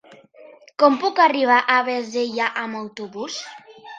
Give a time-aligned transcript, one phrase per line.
[0.83, 3.37] Com puc arribar a Bassella amb autobús?